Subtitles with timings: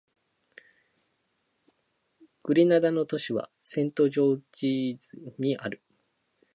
[2.41, 5.83] グレナダの首都はセントジョージズである